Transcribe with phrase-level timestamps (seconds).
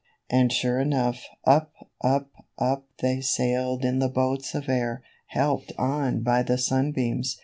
[0.31, 1.71] ''And sure enough, up,
[2.03, 7.37] up, up they sailed in the boats of air, helped on by the sunbeams.